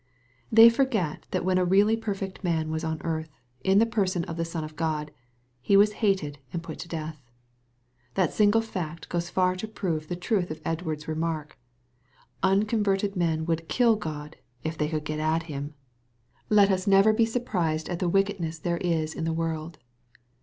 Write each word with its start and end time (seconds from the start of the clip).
They 0.51 0.67
forget 0.71 1.27
that 1.29 1.45
when 1.45 1.59
a 1.59 1.63
really 1.63 1.95
perfect 1.95 2.43
man 2.43 2.71
was 2.71 2.83
on 2.83 2.99
earth, 3.03 3.29
in 3.63 3.77
the 3.77 3.85
person 3.85 4.23
of 4.23 4.35
the 4.35 4.43
Son 4.43 4.63
of 4.63 4.75
God, 4.75 5.11
He 5.61 5.77
was 5.77 5.93
hated 6.01 6.39
and 6.51 6.63
put 6.63 6.79
to 6.79 6.87
death. 6.87 7.21
That 8.15 8.33
single 8.33 8.61
fact 8.61 9.09
goes 9.09 9.29
far 9.29 9.55
to 9.57 9.67
prove 9.67 10.07
the 10.07 10.15
truth 10.15 10.49
of 10.49 10.59
Edwards' 10.65 11.07
remark,— 11.07 11.55
un 12.41 12.63
converted 12.63 13.15
men 13.15 13.45
would 13.45 13.69
kill 13.69 13.95
God, 13.95 14.37
if 14.63 14.75
they 14.75 14.87
could 14.89 15.03
get 15.05 15.19
at 15.19 15.43
Him." 15.43 15.75
388 16.47 16.49
KO»OSlTOfiT 16.49 16.55
THOUGHTS. 16.55 16.87
Let 16.87 17.03
U8 17.03 17.03
nerer 17.13 17.17
be 17.17 17.25
surprised 17.27 17.89
at 17.89 17.99
the 17.99 18.09
wickedness 18.09 18.57
there 18.57 18.77
is 18.77 19.13
in 19.13 19.25
the 19.25 19.31
world. 19.33 19.77